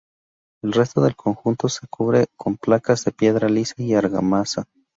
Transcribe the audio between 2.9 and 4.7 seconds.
de piedra lisa y argamasa.